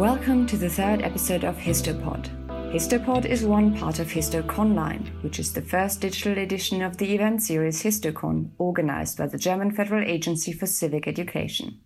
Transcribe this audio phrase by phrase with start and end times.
[0.00, 2.30] Welcome to the third episode of Histopod.
[2.72, 7.42] Histopod is one part of HistoConline, which is the first digital edition of the event
[7.42, 11.80] series HistoCon, organized by the German Federal Agency for Civic Education.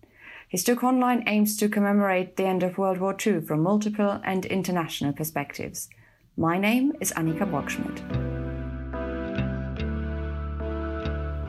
[0.53, 5.89] HistoConline aims to commemorate the end of World War II from multiple and international perspectives.
[6.37, 7.99] My name is Annika Brockschmidt.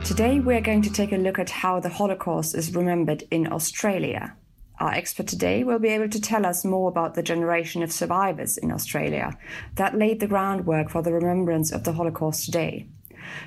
[0.05, 3.53] Today we are going to take a look at how the Holocaust is remembered in
[3.53, 4.35] Australia.
[4.79, 8.59] Our expert today will be able to tell us more about the generation of survivors
[8.59, 9.37] in Australia
[9.77, 12.87] that laid the groundwork for the remembrance of the Holocaust today.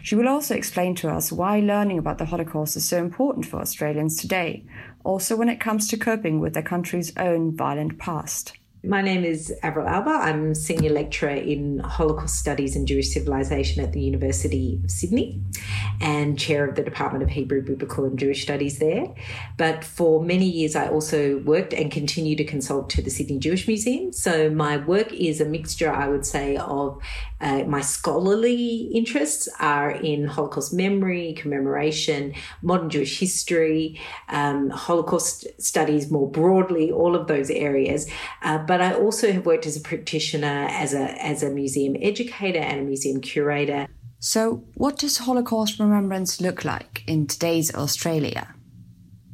[0.01, 3.61] She will also explain to us why learning about the Holocaust is so important for
[3.61, 4.65] Australians today,
[5.03, 8.53] also when it comes to coping with their country's own violent past.
[8.83, 10.09] My name is Avril Alba.
[10.09, 15.41] I'm senior lecturer in Holocaust Studies and Jewish Civilization at the University of Sydney
[15.99, 19.13] and chair of the Department of Hebrew, Biblical and Jewish Studies there.
[19.57, 23.67] But for many years, I also worked and continue to consult to the Sydney Jewish
[23.67, 24.13] Museum.
[24.13, 27.01] So my work is a mixture, I would say, of
[27.41, 36.09] uh, my scholarly interests are in Holocaust memory, commemoration, modern Jewish history, um, Holocaust studies
[36.09, 38.09] more broadly, all of those areas.
[38.41, 42.59] Uh, but I also have worked as a practitioner, as a as a museum educator
[42.59, 43.87] and a museum curator.
[44.19, 48.53] So, what does Holocaust remembrance look like in today's Australia?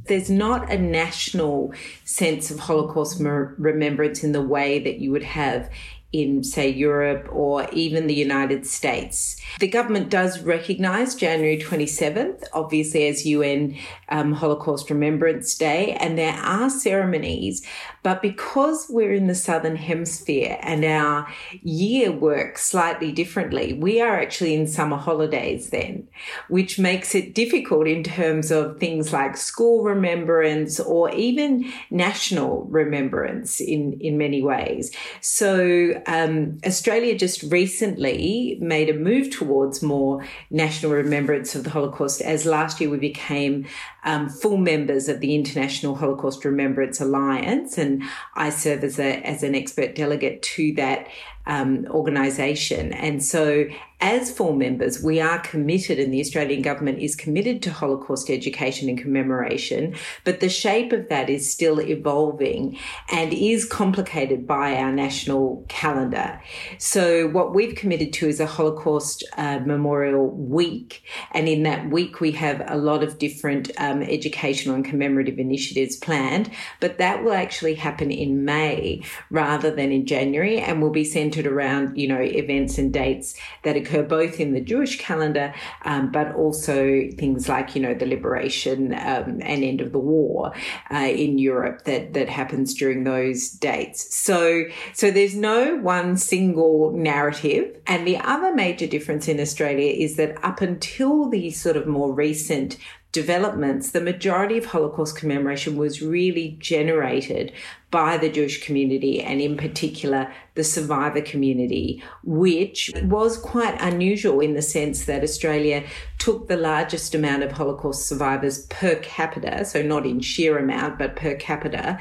[0.08, 1.74] There's not a national
[2.06, 5.70] sense of Holocaust remembrance in the way that you would have
[6.16, 9.36] in, say, Europe or even the United States.
[9.60, 13.76] The government does recognise January 27th, obviously, as UN
[14.08, 17.66] um, Holocaust Remembrance Day, and there are ceremonies.
[18.06, 21.28] But because we're in the Southern Hemisphere and our
[21.64, 26.08] year works slightly differently, we are actually in summer holidays then,
[26.48, 33.60] which makes it difficult in terms of things like school remembrance or even national remembrance
[33.60, 34.96] in, in many ways.
[35.22, 42.22] So um, Australia just recently made a move towards more national remembrance of the Holocaust
[42.22, 43.66] as last year we became
[44.04, 47.95] um, full members of the International Holocaust Remembrance Alliance, and
[48.36, 51.08] I serve as a as an expert delegate to that
[51.48, 52.94] um, organisation.
[52.94, 53.66] And so,
[54.02, 58.90] as full members, we are committed, and the Australian government is committed to Holocaust education
[58.90, 59.96] and commemoration.
[60.26, 62.78] But the shape of that is still evolving
[63.10, 66.42] and is complicated by our national calendar.
[66.78, 72.20] So, what we've committed to is a Holocaust uh, Memorial Week, and in that week,
[72.20, 76.52] we have a lot of different um, educational and commemorative initiatives planned.
[76.82, 81.35] But that will actually happen in May rather than in January, and will be centred
[81.36, 85.54] centered around, you know, events and dates that occur both in the Jewish calendar,
[85.84, 90.54] um, but also things like, you know, the liberation um, and end of the war
[90.92, 94.16] uh, in Europe that that happens during those dates.
[94.16, 94.64] So,
[94.94, 97.78] so there's no one single narrative.
[97.88, 102.14] And the other major difference in Australia is that up until the sort of more
[102.14, 102.78] recent
[103.16, 107.54] developments, the majority of Holocaust commemoration was really generated
[107.90, 114.54] by the Jewish community and, in particular, the survivor community, which was quite unusual in
[114.54, 115.86] the sense that Australia
[116.18, 121.16] took the largest amount of Holocaust survivors per capita, so not in sheer amount, but
[121.16, 121.98] per capita,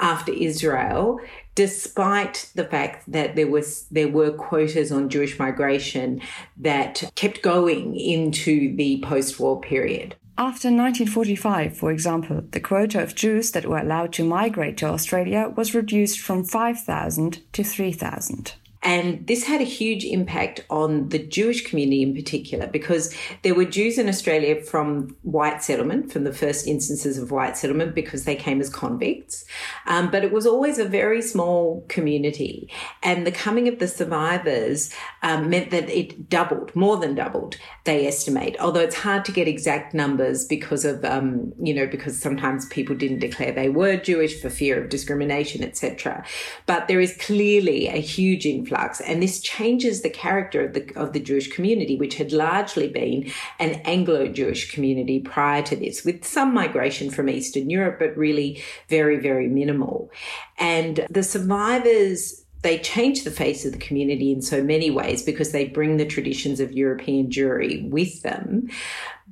[0.00, 1.18] after Israel.
[1.54, 6.20] Despite the fact that there was there were quotas on Jewish migration
[6.58, 10.14] that kept going into the post-war period.
[10.40, 15.52] After 1945, for example, the quota of Jews that were allowed to migrate to Australia
[15.56, 18.54] was reduced from 5,000 to 3,000.
[18.82, 23.64] And this had a huge impact on the Jewish community in particular because there were
[23.64, 28.36] Jews in Australia from white settlement, from the first instances of white settlement, because they
[28.36, 29.44] came as convicts.
[29.86, 32.70] Um, but it was always a very small community.
[33.02, 38.06] And the coming of the survivors um, meant that it doubled, more than doubled, they
[38.06, 38.56] estimate.
[38.60, 42.94] Although it's hard to get exact numbers because of, um, you know, because sometimes people
[42.94, 46.24] didn't declare they were Jewish for fear of discrimination, etc.
[46.66, 50.92] But there is clearly a huge influence influx, and this changes the character of the
[50.96, 56.24] of the Jewish community, which had largely been an Anglo-Jewish community prior to this, with
[56.24, 60.10] some migration from Eastern Europe, but really very very minimal.
[60.58, 65.52] And the survivors they change the face of the community in so many ways because
[65.52, 68.68] they bring the traditions of European Jewry with them.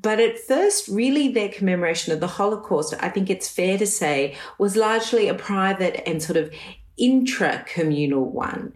[0.00, 4.36] But at first, really, their commemoration of the Holocaust, I think it's fair to say,
[4.58, 6.54] was largely a private and sort of
[6.96, 8.72] intra-communal one.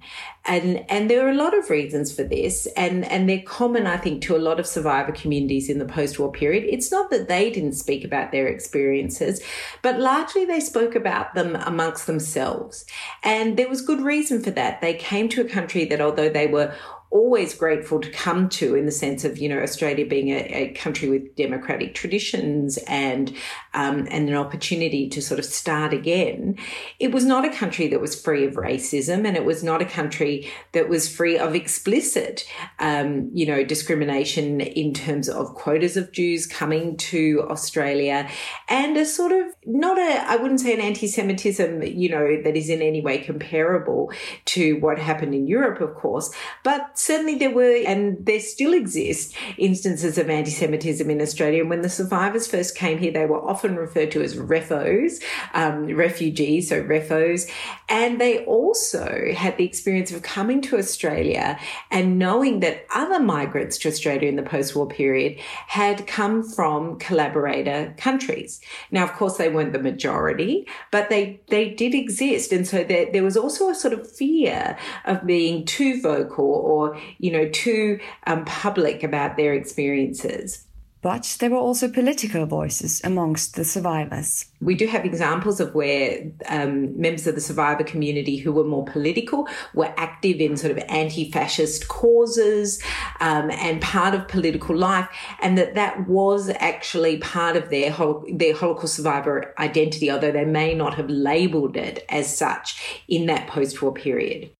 [0.50, 3.97] And, and there are a lot of reasons for this, and, and they're common, I
[3.97, 6.64] think, to a lot of survivor communities in the post-war period.
[6.64, 9.41] It's not that they didn't speak about their experiences,
[9.81, 12.85] but largely they spoke about them amongst themselves.
[13.23, 14.81] And there was good reason for that.
[14.81, 16.75] They came to a country that although they were
[17.11, 20.69] always grateful to come to in the sense of you know Australia being a, a
[20.75, 23.31] country with democratic traditions and
[23.75, 26.56] um, and an opportunity to sort of start again.
[26.99, 29.87] It was not a country that was free of racism, and it was not a
[29.87, 30.39] country
[30.72, 32.44] that was free of explicit
[32.78, 38.28] um, you know discrimination in terms of quotas of Jews coming to Australia,
[38.69, 42.69] and a sort of not a I wouldn't say an anti-Semitism you know that is
[42.69, 44.12] in any way comparable
[44.46, 46.32] to what happened in Europe, of course,
[46.62, 51.60] but certainly there were, and there still exist, instances of anti Semitism in Australia.
[51.60, 55.22] And when the survivors first came here, they were often referred to as refos,
[55.54, 57.50] um, refugees, so refos.
[57.88, 61.58] And they also had the experience of coming to Australia
[61.90, 66.99] and knowing that other migrants to Australia in the post war period had come from
[66.99, 68.61] collaborator countries.
[68.90, 72.52] Now, of course, they weren't the majority, but they, they did exist.
[72.52, 76.99] And so there, there was also a sort of fear of being too vocal or
[77.19, 80.66] you know, too um, public about their experiences.
[81.02, 84.44] But there were also political voices amongst the survivors.
[84.61, 88.85] We do have examples of where um, members of the survivor community who were more
[88.85, 92.82] political were active in sort of anti fascist causes
[93.20, 95.08] um, and part of political life,
[95.41, 100.44] and that that was actually part of their, hol- their Holocaust survivor identity, although they
[100.44, 104.50] may not have labeled it as such in that post war period.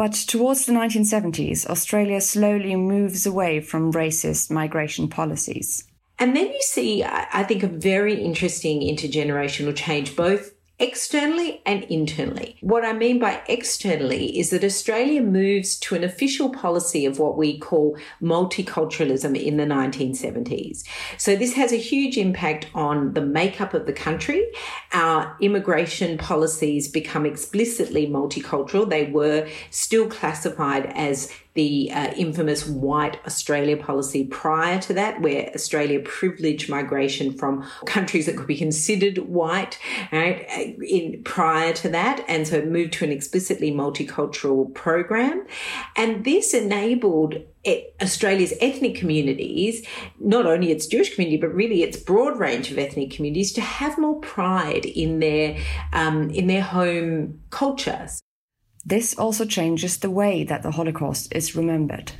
[0.00, 5.84] But towards the 1970s, Australia slowly moves away from racist migration policies.
[6.18, 12.56] And then you see, I think, a very interesting intergenerational change, both externally and internally.
[12.62, 17.36] What I mean by externally is that Australia moves to an official policy of what
[17.36, 20.82] we call multiculturalism in the 1970s.
[21.18, 24.44] So this has a huge impact on the makeup of the country.
[24.92, 28.88] Our immigration policies become explicitly multicultural.
[28.88, 35.50] They were still classified as the uh, infamous white Australia policy prior to that, where
[35.54, 39.78] Australia privileged migration from countries that could be considered white,
[40.12, 40.46] right,
[40.80, 45.44] in prior to that, and so moved to an explicitly multicultural program.
[45.96, 49.86] And this enabled it, Australia's ethnic communities,
[50.18, 53.98] not only its Jewish community, but really its broad range of ethnic communities, to have
[53.98, 55.58] more pride in their
[55.92, 58.22] um, in their home cultures.
[58.84, 62.12] This also changes the way that the Holocaust is remembered.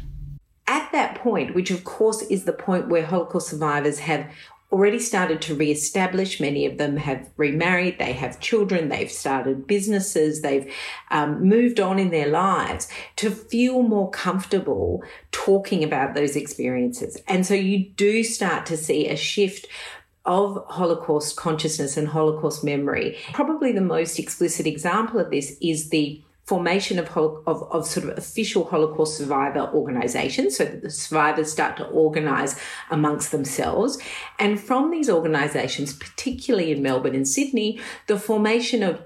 [0.67, 4.31] At that point, which of course is the point where Holocaust survivors have
[4.73, 6.41] already started to re-establish.
[6.41, 10.73] Many of them have remarried, they have children, they've started businesses, they've
[11.11, 15.03] um, moved on in their lives to feel more comfortable
[15.33, 17.21] talking about those experiences.
[17.27, 19.67] And so you do start to see a shift
[20.25, 23.19] of Holocaust consciousness and Holocaust memory.
[23.33, 28.19] Probably the most explicit example of this is the formation of, of, of, sort of
[28.19, 32.59] official Holocaust survivor organizations so that the survivors start to organize
[32.91, 34.01] amongst themselves.
[34.37, 39.01] And from these organizations, particularly in Melbourne and Sydney, the formation of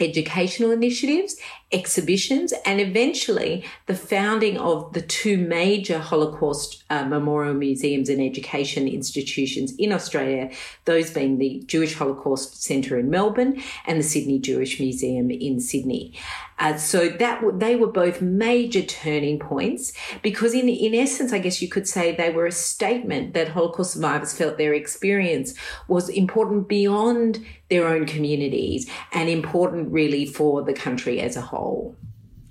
[0.00, 1.36] educational initiatives,
[1.70, 8.88] exhibitions, and eventually the founding of the two major Holocaust uh, memorial museums and education
[8.88, 10.50] institutions in Australia,
[10.84, 16.18] those being the Jewish Holocaust Centre in Melbourne and the Sydney Jewish Museum in Sydney.
[16.58, 21.38] Uh, so that w- they were both major turning points because, in in essence, I
[21.38, 25.54] guess you could say they were a statement that Holocaust survivors felt their experience
[25.88, 31.96] was important beyond their own communities and important really for the country as a whole.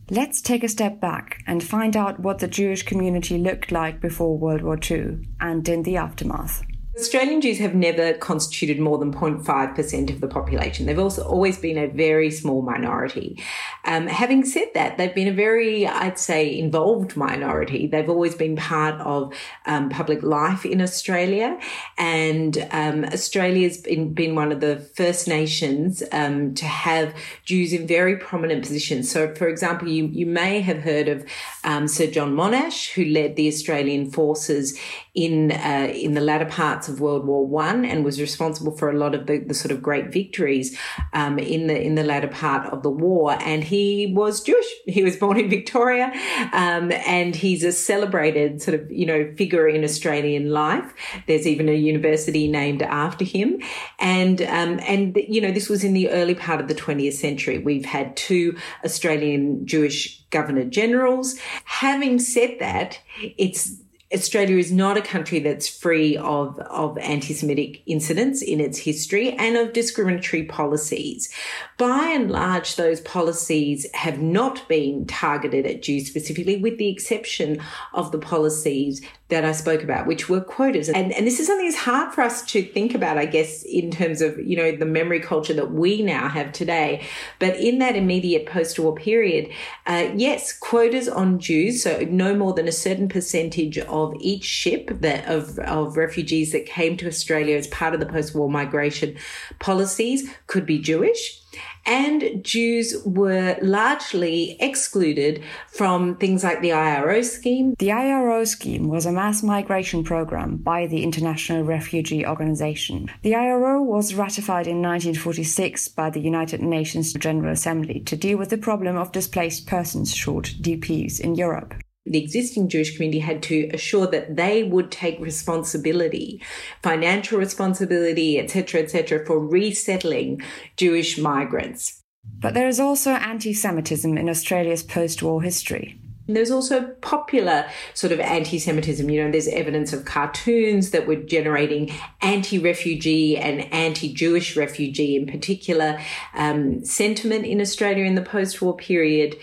[0.09, 4.37] Let's take a step back and find out what the Jewish community looked like before
[4.37, 6.61] World War II and in the aftermath.
[6.95, 10.85] Australian Jews have never constituted more than 0.5% of the population.
[10.85, 13.41] They've also always been a very small minority.
[13.85, 17.87] Um, having said that, they've been a very, I'd say, involved minority.
[17.87, 19.33] They've always been part of
[19.65, 21.59] um, public life in Australia.
[21.97, 27.87] And um, Australia's been, been one of the first nations um, to have Jews in
[27.87, 29.09] very prominent positions.
[29.09, 31.25] So, for example, you, you may have heard of
[31.63, 34.79] um, Sir John Monash, who led the Australian forces
[35.15, 38.89] in, uh, in the latter parts parts of World War One and was responsible for
[38.89, 40.77] a lot of the, the sort of great victories
[41.13, 43.37] um, in the in the latter part of the war.
[43.41, 44.65] And he was Jewish.
[44.85, 46.11] He was born in Victoria,
[46.51, 50.93] um, and he's a celebrated sort of you know figure in Australian life.
[51.27, 53.61] There's even a university named after him,
[53.99, 57.59] and um, and you know this was in the early part of the 20th century.
[57.59, 61.37] We've had two Australian Jewish governor generals.
[61.63, 62.99] Having said that,
[63.37, 63.82] it's
[64.13, 69.31] Australia is not a country that's free of, of anti Semitic incidents in its history
[69.33, 71.33] and of discriminatory policies.
[71.77, 77.61] By and large, those policies have not been targeted at Jews specifically, with the exception
[77.93, 79.01] of the policies
[79.33, 80.89] that I spoke about, which were quotas.
[80.89, 83.89] And, and this is something that's hard for us to think about, I guess, in
[83.89, 87.03] terms of, you know, the memory culture that we now have today.
[87.39, 89.49] But in that immediate post-war period,
[89.87, 94.89] uh, yes, quotas on Jews, so no more than a certain percentage of each ship
[95.01, 99.17] that of, of refugees that came to Australia as part of the post-war migration
[99.59, 101.42] policies could be Jewish
[101.85, 107.75] and Jews were largely excluded from things like the IRO scheme.
[107.79, 113.09] The IRO scheme was a mass migration program by the International Refugee Organization.
[113.21, 118.49] The IRO was ratified in 1946 by the United Nations General Assembly to deal with
[118.49, 121.73] the problem of displaced persons, short DPs, in Europe
[122.05, 126.41] the existing Jewish community had to assure that they would take responsibility,
[126.81, 130.41] financial responsibility, etc., etc., for resettling
[130.75, 132.01] Jewish migrants.
[132.39, 135.99] But there is also anti Semitism in Australia's post war history.
[136.27, 139.09] There's also popular sort of anti Semitism.
[139.09, 145.17] You know, there's evidence of cartoons that were generating anti refugee and anti Jewish refugee,
[145.17, 145.99] in particular,
[146.33, 149.37] um, sentiment in Australia in the post war period.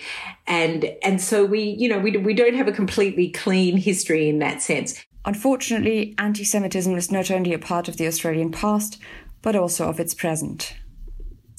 [0.47, 4.39] And, and so we, you know, we, we don't have a completely clean history in
[4.39, 5.05] that sense.
[5.25, 8.99] Unfortunately, anti Semitism is not only a part of the Australian past,
[9.43, 10.75] but also of its present.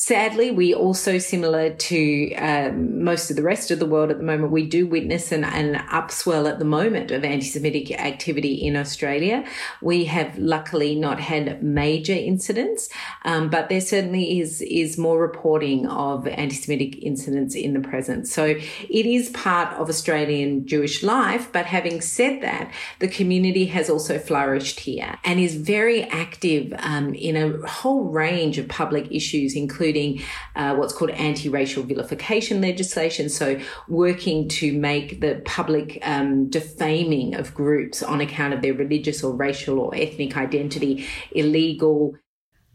[0.03, 4.23] Sadly, we also, similar to um, most of the rest of the world at the
[4.23, 8.75] moment, we do witness an, an upswell at the moment of anti Semitic activity in
[8.75, 9.45] Australia.
[9.79, 12.89] We have luckily not had major incidents,
[13.25, 18.27] um, but there certainly is, is more reporting of anti Semitic incidents in the present.
[18.27, 21.51] So it is part of Australian Jewish life.
[21.51, 27.13] But having said that, the community has also flourished here and is very active um,
[27.13, 32.61] in a whole range of public issues, including including uh, what's called anti racial vilification
[32.61, 33.29] legislation.
[33.29, 39.23] So, working to make the public um, defaming of groups on account of their religious
[39.23, 42.15] or racial or ethnic identity illegal.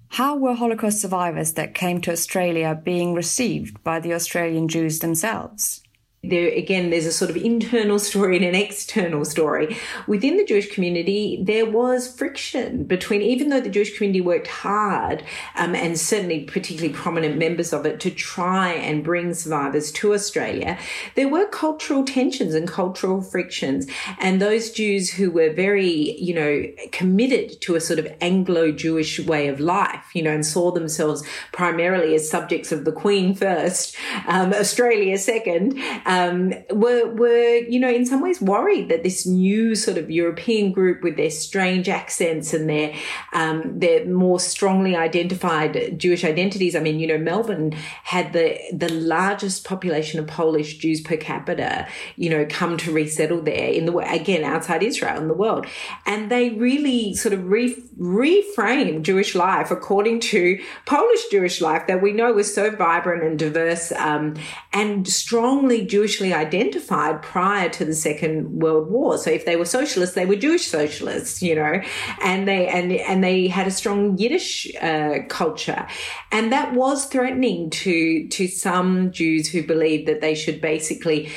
[0.08, 5.82] How were Holocaust survivors that came to Australia being received by the Australian Jews themselves?
[6.24, 9.76] There again there's a sort of internal story and an external story.
[10.06, 15.22] Within the jewish community there was friction between even though the jewish community worked hard
[15.56, 20.78] um, and certainly particularly prominent members of it to try and bring survivors to australia
[21.14, 23.86] there were cultural tensions and cultural frictions.
[24.18, 29.48] And those jews who were very you know committed to a sort of anglo-jewish way
[29.48, 33.96] of life you know and saw themselves primarily as subjects of the queen first
[34.26, 39.74] um, australia second um, were were you know in some ways worried that this new
[39.74, 42.94] sort of European group with their strange accents and their
[43.32, 46.76] um, their more strongly identified Jewish identities.
[46.76, 47.72] I mean, you know, Melbourne
[48.04, 51.88] had the the largest population of Polish Jews per capita.
[52.14, 55.66] You know, come to resettle there in the again outside Israel in the world,
[56.06, 62.00] and they really sort of re, reframed Jewish life according to Polish Jewish life that
[62.00, 64.34] we know was so vibrant and diverse um,
[64.72, 69.16] and strongly Jewish Jewishly identified prior to the Second World War.
[69.16, 71.80] So if they were socialists, they were Jewish socialists, you know,
[72.22, 75.86] and they and and they had a strong Yiddish uh, culture,
[76.30, 81.30] and that was threatening to to some Jews who believed that they should basically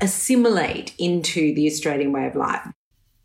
[0.00, 2.68] assimilate into the Australian way of life.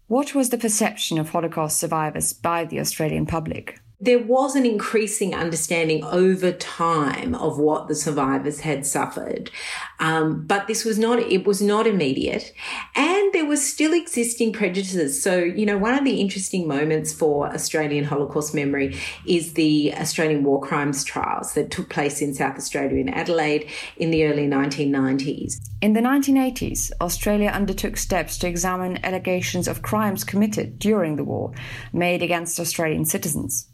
[0.08, 3.80] What was the perception of Holocaust survivors by the Australian public?
[4.02, 9.52] There was an increasing understanding over time of what the survivors had suffered.
[10.00, 12.54] Um, but this was not, it was not immediate.
[12.96, 15.22] And there was still existing prejudices.
[15.22, 20.46] So, you know, one of the interesting moments for Australian Holocaust memory is the Australian
[20.46, 25.60] war crimes trials that took place in South Australia in Adelaide in the early 1990s.
[25.82, 31.54] In the 1980s, Australia undertook steps to examine allegations of crimes committed during the war
[31.92, 33.69] made against Australian citizens.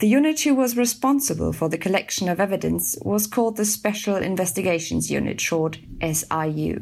[0.00, 5.10] The unit who was responsible for the collection of evidence was called the Special Investigations
[5.10, 6.80] Unit, short SIU.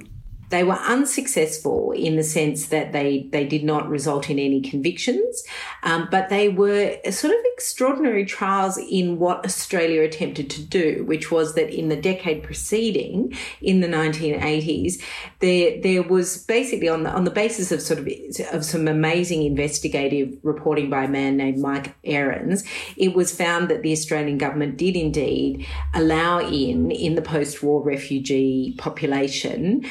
[0.52, 5.42] They were unsuccessful in the sense that they, they did not result in any convictions,
[5.82, 11.30] um, but they were sort of extraordinary trials in what Australia attempted to do, which
[11.30, 15.02] was that in the decade preceding, in the 1980s,
[15.38, 18.08] there there was basically on the on the basis of sort of
[18.52, 22.62] of some amazing investigative reporting by a man named Mike Aarons,
[22.98, 28.74] it was found that the Australian government did indeed allow in in the post-war refugee
[28.76, 29.82] population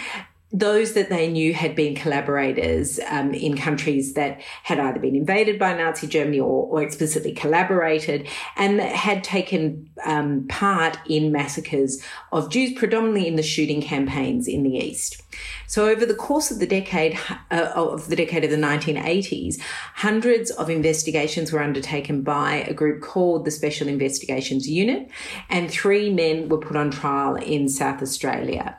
[0.54, 5.58] those that they knew had been collaborators um, in countries that had either been invaded
[5.58, 8.28] by Nazi Germany or, or explicitly collaborated
[8.58, 14.64] and had taken um, part in massacres of Jews, predominantly in the shooting campaigns in
[14.64, 15.22] the East.
[15.68, 17.18] So over the course of the decade
[17.50, 19.60] uh, of the decade of the 1980s,
[19.96, 25.10] hundreds of investigations were undertaken by a group called the Special Investigations Unit,
[25.50, 28.78] and three men were put on trial in South Australia.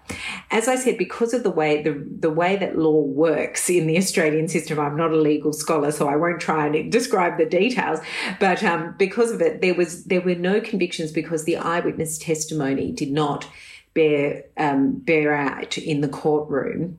[0.50, 3.96] As I said, because of the way the the way that law works in the
[3.96, 8.00] Australian system, I'm not a legal scholar, so I won't try and describe the details.
[8.38, 12.92] But um, because of it, there was there were no convictions because the eyewitness testimony
[12.92, 13.48] did not
[13.94, 16.98] bear um, bear out in the courtroom.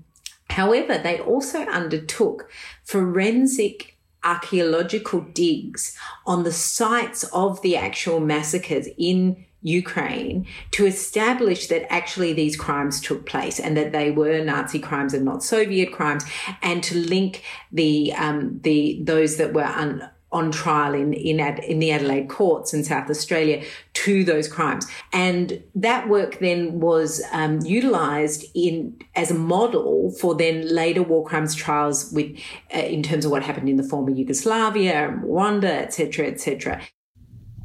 [0.49, 2.49] However, they also undertook
[2.83, 11.91] forensic archaeological digs on the sites of the actual massacres in Ukraine to establish that
[11.91, 16.25] actually these crimes took place and that they were Nazi crimes and not Soviet crimes,
[16.61, 21.59] and to link the um, the those that were un, on trial in in, Ad,
[21.59, 23.63] in the Adelaide courts in South Australia
[23.93, 30.35] to those crimes, and that work then was um, utilised in as a model for
[30.35, 32.37] then later war crimes trials with
[32.75, 36.81] uh, in terms of what happened in the former Yugoslavia, Rwanda, etc., etc.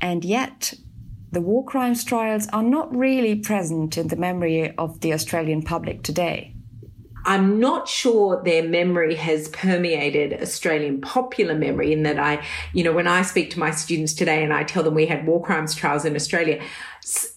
[0.00, 0.74] And yet,
[1.32, 6.02] the war crimes trials are not really present in the memory of the Australian public
[6.02, 6.54] today.
[7.28, 12.42] I'm not sure their memory has permeated Australian popular memory in that I,
[12.72, 15.26] you know, when I speak to my students today and I tell them we had
[15.26, 16.58] war crimes trials in Australia,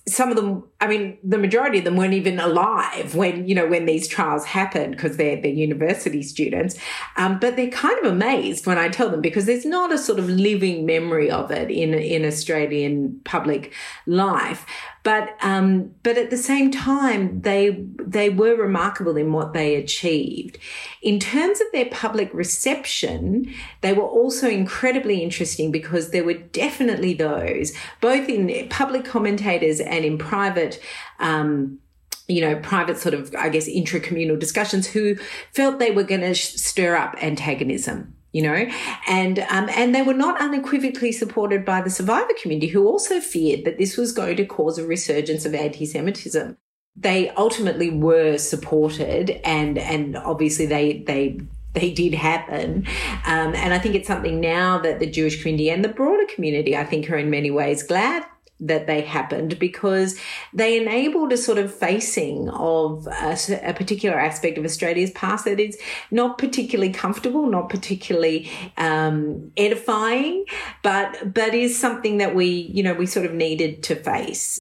[0.08, 3.68] some of them, I mean, the majority of them weren't even alive when, you know,
[3.68, 6.78] when these trials happened because they're, they're university students.
[7.18, 10.20] Um, but they're kind of amazed when I tell them because there's not a sort
[10.20, 13.74] of living memory of it in, in Australian public
[14.06, 14.66] life.
[15.04, 20.60] But, um, but at the same time, they, they were remarkable in what they achieved.
[21.02, 27.14] In terms of their public reception, they were also incredibly interesting because there were definitely
[27.14, 30.80] those, both in public commentators and in private,
[31.20, 31.80] um,
[32.28, 35.16] you know, private sort of, I guess, intracommunal discussions who
[35.52, 38.66] felt they were going to stir up antagonism you know,
[39.08, 43.66] and um, and they were not unequivocally supported by the survivor community, who also feared
[43.66, 46.58] that this was going to cause a resurgence of anti-Semitism.
[46.96, 51.42] They ultimately were supported, and and obviously they they
[51.74, 52.86] they did happen.
[53.26, 56.76] Um, and I think it's something now that the Jewish community and the broader community,
[56.76, 58.24] I think, are in many ways glad
[58.62, 60.18] that they happened because
[60.54, 65.60] they enabled a sort of facing of a, a, particular aspect of Australia's past that
[65.60, 65.78] is
[66.12, 70.46] not particularly comfortable, not particularly um, edifying,
[70.84, 74.60] but but is something that we you know we sort of needed to face.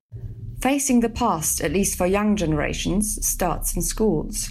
[0.60, 4.50] Facing the past, at least for young generations, starts in schools.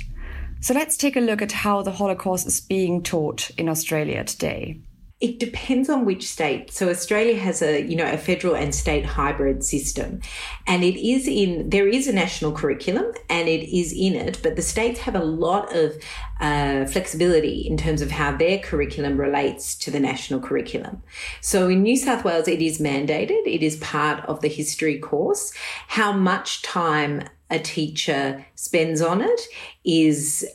[0.61, 4.81] So let's take a look at how the Holocaust is being taught in Australia today.
[5.19, 6.71] It depends on which state.
[6.71, 10.21] So Australia has a, you know, a federal and state hybrid system.
[10.65, 14.55] And it is in, there is a national curriculum and it is in it, but
[14.55, 16.01] the states have a lot of
[16.39, 21.03] uh, flexibility in terms of how their curriculum relates to the national curriculum.
[21.41, 23.45] So in New South Wales, it is mandated.
[23.45, 25.51] It is part of the history course.
[25.87, 29.41] How much time a teacher spends on it
[29.83, 30.47] is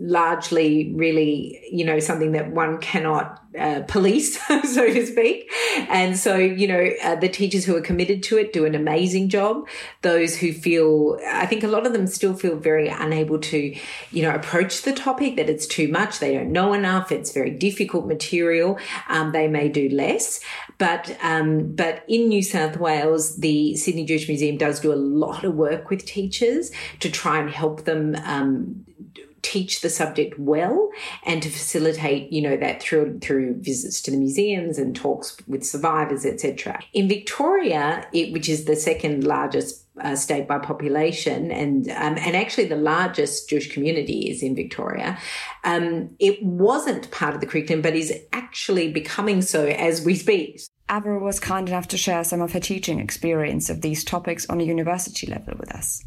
[0.00, 5.50] largely really you know something that one cannot uh, police so to speak.
[5.88, 9.28] And so you know uh, the teachers who are committed to it do an amazing
[9.28, 9.66] job.
[10.02, 13.74] Those who feel i think a lot of them still feel very unable to
[14.12, 17.50] you know approach the topic that it's too much they don't know enough it's very
[17.50, 18.78] difficult material
[19.08, 20.40] um, they may do less.
[20.78, 25.44] But um, but in new south wales the sydney jewish museum does do a lot
[25.44, 28.84] of work with teachers to try and help them um,
[29.42, 30.90] teach the subject well
[31.24, 35.64] and to facilitate you know that through through visits to the museums and talks with
[35.64, 41.88] survivors etc in victoria it, which is the second largest uh, state by population, and
[41.90, 45.18] um, and actually the largest Jewish community is in Victoria.
[45.64, 50.60] Um, it wasn't part of the curriculum, but is actually becoming so as we speak.
[50.88, 54.60] Avril was kind enough to share some of her teaching experience of these topics on
[54.60, 56.04] a university level with us.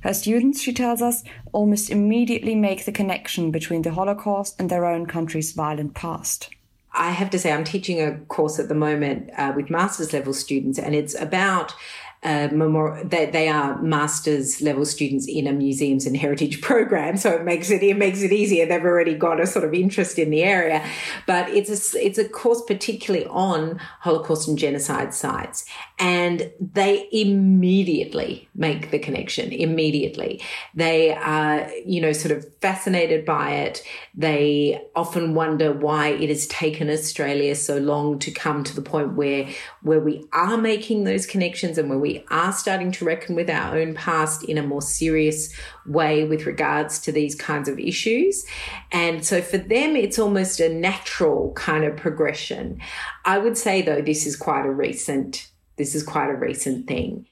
[0.00, 4.86] Her students, she tells us, almost immediately make the connection between the Holocaust and their
[4.86, 6.50] own country's violent past.
[6.92, 10.32] I have to say, I'm teaching a course at the moment uh, with master's level
[10.32, 11.74] students, and it's about
[12.22, 17.16] they, they are master's level students in a museums and heritage program.
[17.16, 18.66] So it makes it, it makes it easier.
[18.66, 20.86] They've already got a sort of interest in the area,
[21.26, 25.64] but it's a, it's a course particularly on Holocaust and genocide sites.
[25.98, 30.42] And they immediately make the connection immediately.
[30.74, 33.82] They are, you know, sort of fascinated by it.
[34.14, 39.14] They often wonder why it has taken Australia so long to come to the point
[39.14, 39.48] where,
[39.82, 43.48] where we are making those connections and where we we are starting to reckon with
[43.48, 45.54] our own past in a more serious
[45.86, 48.44] way with regards to these kinds of issues.
[48.90, 52.80] And so for them, it's almost a natural kind of progression.
[53.24, 57.26] I would say, though, this is quite a recent, this is quite a recent thing.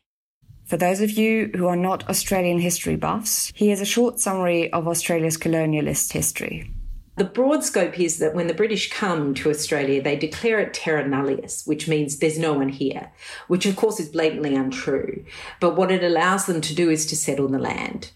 [0.67, 4.87] For those of you who are not Australian history buffs, here's a short summary of
[4.87, 6.71] Australia's colonialist history.
[7.18, 11.04] The broad scope is that when the British come to Australia, they declare it terra
[11.04, 13.11] nullius, which means there's no one here,
[13.48, 15.24] which of course is blatantly untrue.
[15.59, 18.12] But what it allows them to do is to settle the land.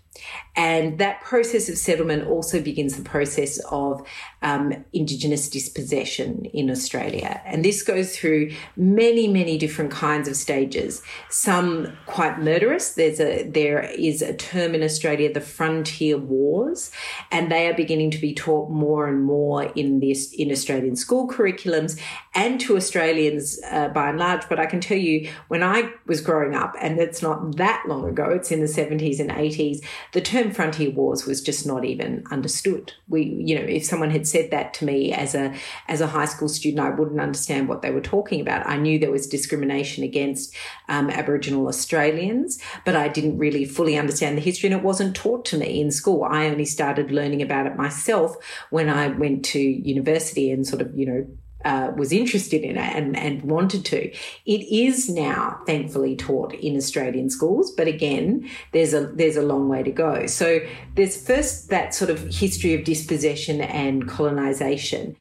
[0.54, 4.06] And that process of settlement also begins the process of
[4.42, 7.40] um, Indigenous dispossession in Australia.
[7.46, 12.92] And this goes through many, many different kinds of stages, some quite murderous.
[12.92, 16.90] There's a, there is a term in Australia, the frontier wars,
[17.30, 21.28] and they are beginning to be taught more and more in this, in Australian school
[21.28, 21.98] curriculums
[22.34, 24.46] and to Australians uh, by and large.
[24.50, 28.06] But I can tell you when I was growing up, and it's not that long
[28.06, 32.24] ago, it's in the 70s and 80s, the term frontier wars was just not even
[32.30, 32.92] understood.
[33.08, 35.54] We, you know, if someone had said that to me as a
[35.88, 38.66] as a high school student, I wouldn't understand what they were talking about.
[38.66, 40.54] I knew there was discrimination against
[40.88, 45.44] um, Aboriginal Australians, but I didn't really fully understand the history, and it wasn't taught
[45.46, 46.24] to me in school.
[46.24, 48.36] I only started learning about it myself
[48.70, 51.26] when I went to university and sort of, you know,
[51.64, 54.10] uh, was interested in it and, and wanted to.
[54.46, 59.68] It is now thankfully taught in Australian schools, but again, there's a there's a long
[59.68, 60.26] way to go.
[60.26, 60.60] So
[60.94, 65.16] there's first that sort of history of dispossession and colonisation.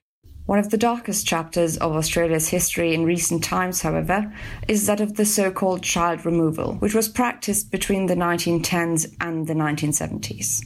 [0.45, 4.33] One of the darkest chapters of Australia's history in recent times, however,
[4.67, 9.47] is that of the so called child removal, which was practiced between the 1910s and
[9.47, 10.61] the 1970s.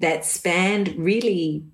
[0.00, 1.64] That spanned really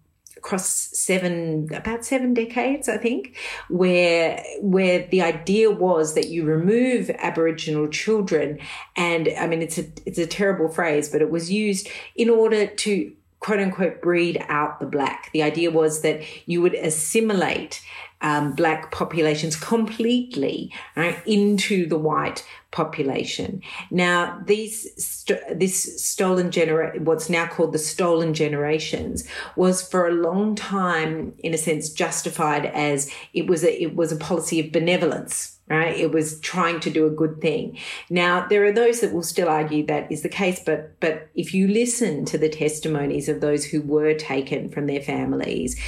[0.44, 3.34] across seven about seven decades i think
[3.70, 8.58] where where the idea was that you remove aboriginal children
[8.94, 12.66] and i mean it's a it's a terrible phrase but it was used in order
[12.66, 13.10] to
[13.44, 15.30] quote unquote breed out the black.
[15.32, 17.82] The idea was that you would assimilate
[18.24, 23.60] um, black populations completely right, into the white population.
[23.90, 30.12] Now, these st- this stolen genera- what's now called the stolen generations, was for a
[30.12, 34.72] long time, in a sense, justified as it was a it was a policy of
[34.72, 35.96] benevolence right?
[35.96, 37.78] It was trying to do a good thing.
[38.10, 41.54] Now, there are those that will still argue that is the case, but but if
[41.54, 45.80] you listen to the testimonies of those who were taken from their families,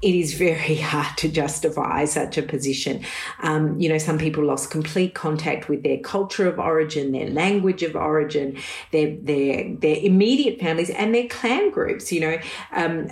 [0.00, 3.04] it is very hard to justify such a position.
[3.42, 7.82] Um, you know, some people lost complete contact with their culture of origin, their language
[7.82, 8.58] of origin,
[8.92, 12.12] their their their immediate families, and their clan groups.
[12.12, 12.38] You know,
[12.72, 13.08] um,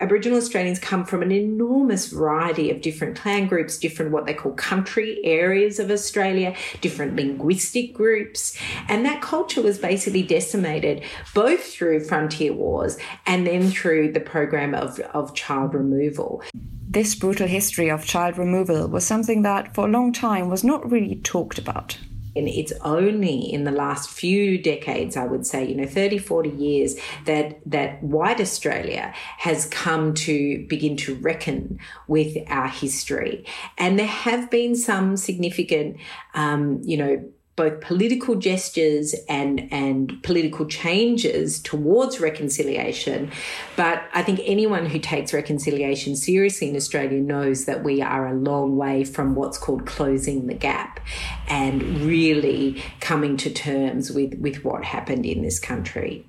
[0.00, 4.52] Aboriginal Australians come from an enormous variety of different clan groups, different what they call
[4.52, 8.56] country areas of Australia, different linguistic groups,
[8.88, 11.02] and that culture was basically decimated
[11.34, 16.42] both through frontier wars and then through the program of of child child removal.
[16.90, 20.90] This brutal history of child removal was something that for a long time was not
[20.90, 21.98] really talked about.
[22.38, 26.50] And it's only in the last few decades, I would say, you know, 30, 40
[26.50, 33.44] years, that, that white Australia has come to begin to reckon with our history.
[33.76, 35.98] And there have been some significant,
[36.34, 43.30] um, you know, both political gestures and and political changes towards reconciliation.
[43.76, 48.34] But I think anyone who takes reconciliation seriously in Australia knows that we are a
[48.34, 51.00] long way from what's called closing the gap
[51.48, 56.24] and really coming to terms with, with what happened in this country.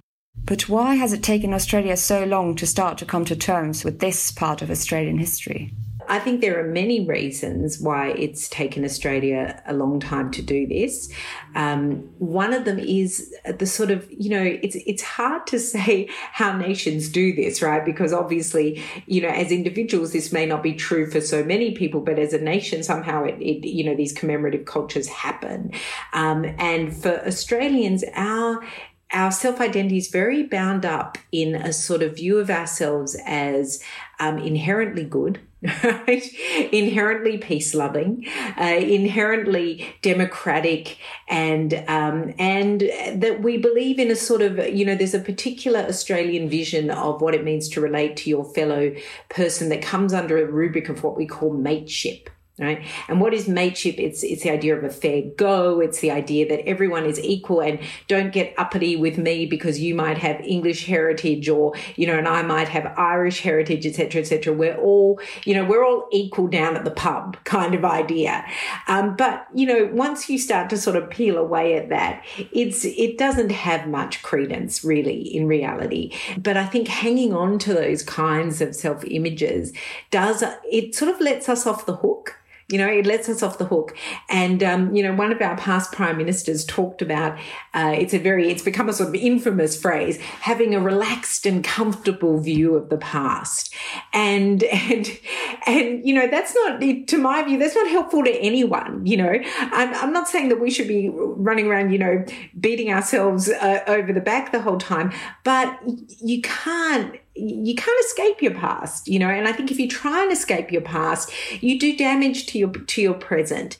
[0.46, 4.00] But why has it taken Australia so long to start to come to terms with
[4.00, 5.74] this part of Australian history?
[6.10, 10.66] I think there are many reasons why it's taken Australia a long time to do
[10.66, 11.12] this.
[11.54, 16.10] Um, one of them is the sort of, you know, it's it's hard to say
[16.32, 17.86] how nations do this, right?
[17.86, 22.02] Because obviously, you know, as individuals, this may not be true for so many people,
[22.02, 25.72] but as a nation, somehow it, it you know, these commemorative cultures happen.
[26.14, 28.64] Um, and for Australians, our
[29.12, 33.84] our self identity is very bound up in a sort of view of ourselves as
[34.20, 35.40] um, inherently good,
[35.84, 36.24] right?
[36.72, 38.26] inherently peace loving,
[38.58, 42.82] uh, inherently democratic, and um, and
[43.14, 47.22] that we believe in a sort of you know there's a particular Australian vision of
[47.22, 48.94] what it means to relate to your fellow
[49.28, 52.86] person that comes under a rubric of what we call mateship right?
[53.08, 53.96] And what is mateship?
[53.98, 55.80] It's it's the idea of a fair go.
[55.80, 59.96] It's the idea that everyone is equal and don't get uppity with me because you
[59.96, 64.54] might have English heritage or you know, and I might have Irish heritage, etc., etc.
[64.54, 68.46] We're all you know we're all equal down at the pub kind of idea.
[68.88, 72.84] Um, but you know, once you start to sort of peel away at that, it's
[72.84, 76.14] it doesn't have much credence really in reality.
[76.38, 79.72] But I think hanging on to those kinds of self images
[80.12, 82.36] does it sort of lets us off the hook
[82.70, 83.98] you know, it lets us off the hook.
[84.30, 87.38] And, um, you know, one of our past prime ministers talked about,
[87.74, 91.64] uh, it's a very, it's become a sort of infamous phrase, having a relaxed and
[91.64, 93.74] comfortable view of the past.
[94.14, 95.20] And, and,
[95.66, 99.06] and, you know, that's not, to my view, that's not helpful to anyone.
[99.06, 102.24] You know, I'm, I'm not saying that we should be running around, you know,
[102.60, 105.12] beating ourselves uh, over the back the whole time,
[105.44, 105.80] but
[106.22, 110.24] you can't, you can't escape your past, you know, and I think if you try
[110.24, 113.78] and escape your past, you do damage to your to your present.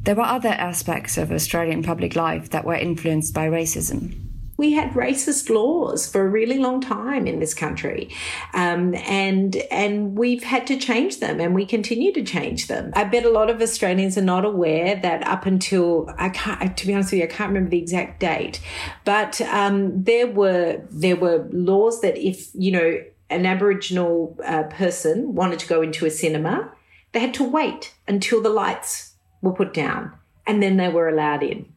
[0.00, 4.27] There were other aspects of Australian public life that were influenced by racism
[4.58, 8.10] we had racist laws for a really long time in this country,
[8.52, 12.92] um, and and we've had to change them, and we continue to change them.
[12.94, 16.86] I bet a lot of Australians are not aware that up until I can't, to
[16.86, 18.60] be honest with you, I can't remember the exact date,
[19.04, 25.36] but um, there were there were laws that if you know an Aboriginal uh, person
[25.36, 26.72] wanted to go into a cinema,
[27.12, 30.12] they had to wait until the lights were put down,
[30.48, 31.72] and then they were allowed in.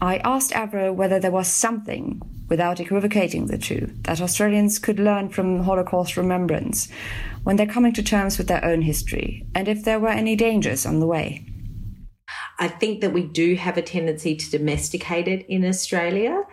[0.00, 5.28] I asked Avril whether there was something, without equivocating the two, that Australians could learn
[5.28, 6.88] from Holocaust remembrance
[7.44, 10.86] when they're coming to terms with their own history, and if there were any dangers
[10.86, 11.44] on the way.
[12.58, 16.44] I think that we do have a tendency to domesticate it in Australia,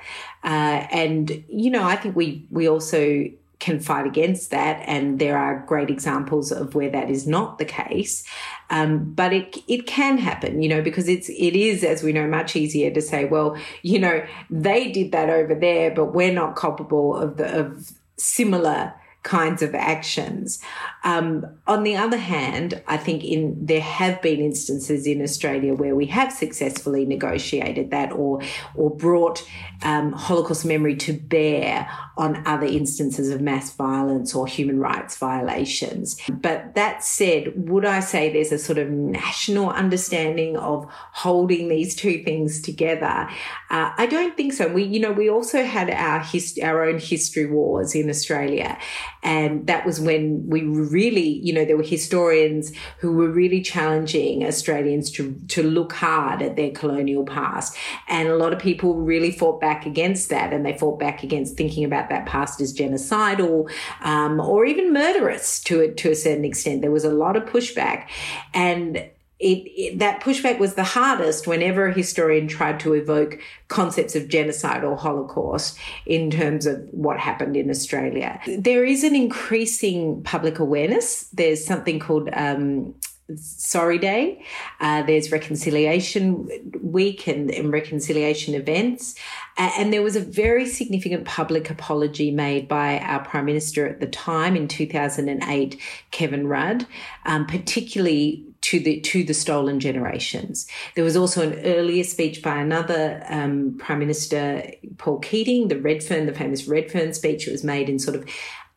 [0.43, 5.37] uh, and you know, I think we we also can fight against that, and there
[5.37, 8.23] are great examples of where that is not the case.
[8.69, 12.27] Um, but it it can happen, you know, because it's it is, as we know,
[12.27, 16.55] much easier to say, well, you know, they did that over there, but we're not
[16.55, 18.93] culpable of the of similar
[19.27, 20.59] kinds of actions.
[21.03, 25.95] Um, on the other hand, I think in there have been instances in Australia where
[25.95, 28.41] we have successfully negotiated that or
[28.75, 29.45] or brought
[29.83, 36.17] um, Holocaust memory to bear on other instances of mass violence or human rights violations.
[36.29, 41.95] But that said, would I say there's a sort of national understanding of holding these
[41.95, 43.29] two things together?
[43.69, 44.67] Uh, I don't think so.
[44.67, 48.79] We, you know, we also had our hist- our own history wars in Australia,
[49.23, 54.45] and that was when we really, you know, there were historians who were really challenging
[54.45, 57.75] Australians to to look hard at their colonial past,
[58.07, 61.57] and a lot of people really fought back against that, and they fought back against
[61.57, 63.69] thinking about that past as genocidal
[64.01, 66.81] um, or even murderous to a, to a certain extent.
[66.81, 68.07] There was a lot of pushback,
[68.53, 74.15] and it, it, that pushback was the hardest whenever a historian tried to evoke concepts
[74.15, 78.39] of genocide or Holocaust in terms of what happened in Australia.
[78.47, 81.23] There is an increasing public awareness.
[81.33, 82.95] There's something called um,
[83.35, 84.43] Sorry Day.
[84.79, 86.49] Uh, there's Reconciliation
[86.81, 89.15] Week and, and reconciliation events.
[89.57, 93.99] Uh, and there was a very significant public apology made by our Prime Minister at
[93.99, 95.79] the time in 2008,
[96.11, 96.87] Kevin Rudd,
[97.25, 100.67] um, particularly to the to the stolen generations.
[100.95, 106.25] There was also an earlier speech by another um, Prime Minister, Paul Keating, the Redfern,
[106.25, 107.47] the famous Redfern speech.
[107.47, 108.29] It was made in sort of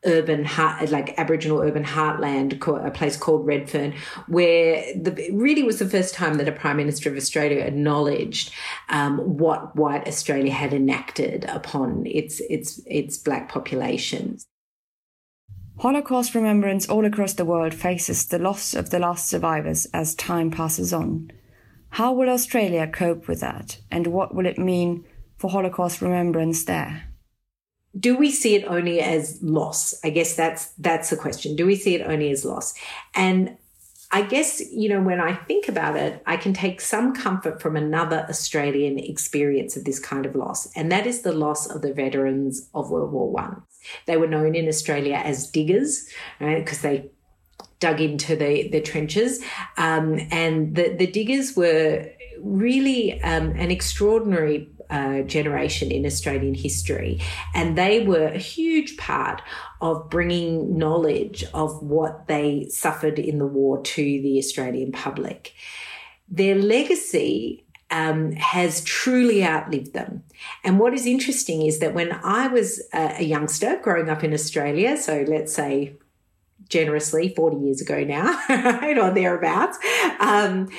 [0.05, 2.53] urban heart, like Aboriginal urban heartland,
[2.85, 3.93] a place called Redfern,
[4.27, 8.53] where the, really was the first time that a Prime Minister of Australia acknowledged
[8.87, 14.47] um, what white Australia had enacted upon its its its black populations.
[15.79, 20.51] Holocaust remembrance all across the world faces the loss of the last survivors as time
[20.51, 21.31] passes on.
[21.89, 25.05] How will Australia cope with that, and what will it mean
[25.37, 27.03] for Holocaust remembrance there?
[27.99, 29.93] Do we see it only as loss?
[30.03, 31.55] I guess that's that's the question.
[31.55, 32.73] Do we see it only as loss?
[33.13, 33.57] And
[34.13, 37.77] I guess, you know, when I think about it, I can take some comfort from
[37.77, 41.93] another Australian experience of this kind of loss, and that is the loss of the
[41.93, 43.63] veterans of World War One.
[44.07, 46.07] They were known in Australia as diggers,
[46.39, 46.63] right?
[46.63, 47.09] Because they
[47.79, 49.43] dug into the, the trenches.
[49.77, 57.19] Um, and the, the diggers were really um, an extraordinary uh, generation in Australian history,
[57.55, 59.41] and they were a huge part
[59.79, 65.53] of bringing knowledge of what they suffered in the war to the Australian public.
[66.29, 70.23] Their legacy um, has truly outlived them.
[70.63, 74.97] And what is interesting is that when I was a, youngster growing up in Australia,
[74.97, 75.97] so let's say
[76.69, 79.77] generously 40 years ago now, right, or thereabouts.
[80.19, 80.69] Um,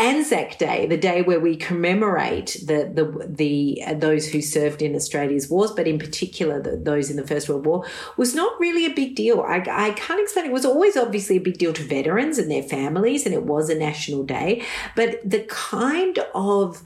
[0.00, 4.96] Anzac Day, the day where we commemorate the the the uh, those who served in
[4.96, 7.84] Australia's wars, but in particular the, those in the First World War,
[8.16, 9.42] was not really a big deal.
[9.42, 10.46] I, I can't explain.
[10.46, 13.68] It was always obviously a big deal to veterans and their families, and it was
[13.68, 14.64] a national day.
[14.96, 16.82] But the kind of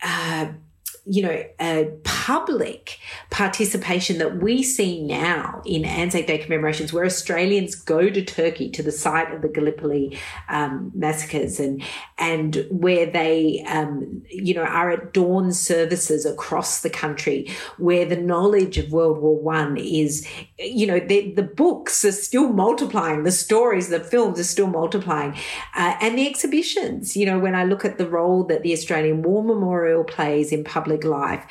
[0.00, 0.52] uh,
[1.10, 2.98] you know, a public
[3.30, 8.82] participation that we see now in Anzac Day commemorations, where Australians go to Turkey to
[8.82, 10.18] the site of the Gallipoli
[10.50, 11.82] um, massacres, and
[12.18, 18.16] and where they, um, you know, are at dawn services across the country, where the
[18.16, 23.32] knowledge of World War One is, you know, the, the books are still multiplying, the
[23.32, 25.32] stories, the films are still multiplying,
[25.74, 27.16] uh, and the exhibitions.
[27.16, 30.64] You know, when I look at the role that the Australian War Memorial plays in
[30.64, 31.44] public public life.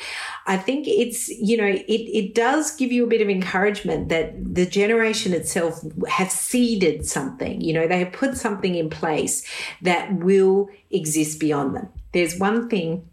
[0.46, 4.34] I think it's, you know, it, it does give you a bit of encouragement that
[4.56, 9.46] the generation itself have seeded something, you know, they have put something in place
[9.82, 11.90] that will exist beyond them.
[12.14, 13.10] There's one thing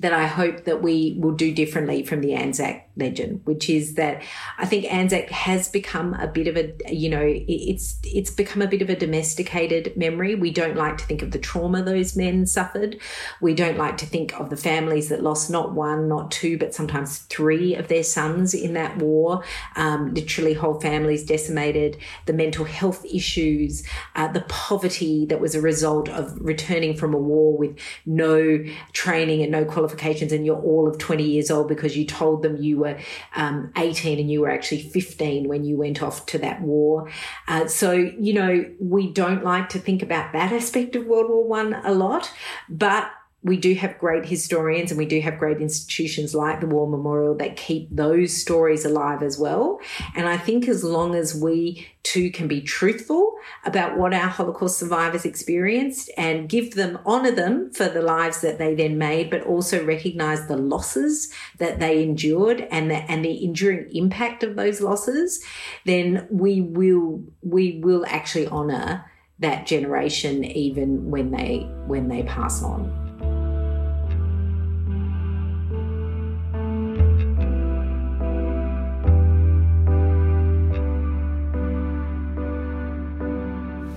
[0.00, 4.22] that I hope that we will do differently from the Anzac legend, which is that
[4.58, 8.66] I think Anzac has become a bit of a, you know, it's it's become a
[8.66, 10.34] bit of a domesticated memory.
[10.34, 12.98] We don't like to think of the trauma those men suffered.
[13.40, 16.74] We don't like to think of the families that lost not one, not two, but
[16.74, 19.42] sometimes three of their sons in that war.
[19.76, 21.96] Um, literally, whole families decimated.
[22.26, 27.18] The mental health issues, uh, the poverty that was a result of returning from a
[27.18, 31.96] war with no training and no qualifications and you're all of 20 years old because
[31.96, 32.98] you told them you were
[33.36, 37.10] um, 18 and you were actually 15 when you went off to that war.
[37.48, 41.46] Uh, so, you know, we don't like to think about that aspect of World War
[41.46, 42.30] One a lot,
[42.68, 43.10] but
[43.44, 47.34] we do have great historians and we do have great institutions like the War Memorial
[47.36, 49.80] that keep those stories alive as well.
[50.16, 53.34] And I think as long as we too can be truthful
[53.66, 58.56] about what our Holocaust survivors experienced and give them, honor them for the lives that
[58.56, 63.44] they then made, but also recognize the losses that they endured and the, and the
[63.44, 65.44] enduring impact of those losses,
[65.84, 69.04] then we will, we will actually honor
[69.38, 73.03] that generation even when they, when they pass on.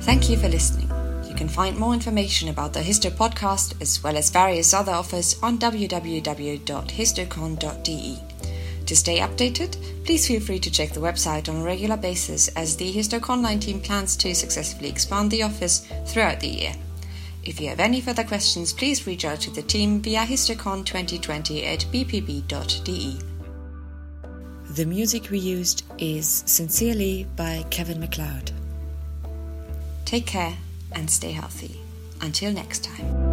[0.08, 0.90] Thank you for listening.
[1.28, 5.36] You can find more information about the Histo podcast as well as various other offers
[5.44, 8.20] on www.histocon.de.
[8.86, 12.78] To stay updated, please feel free to check the website on a regular basis as
[12.78, 16.74] the HistoCon 19 plans to successfully expand the office throughout the year.
[17.44, 21.80] If you have any further questions, please reach out to the team via histocon2020 at
[21.92, 23.20] bpb.de.
[24.74, 28.57] The music we used is Sincerely by Kevin MacLeod.
[30.08, 30.56] Take care
[30.94, 31.82] and stay healthy.
[32.22, 33.27] Until next time.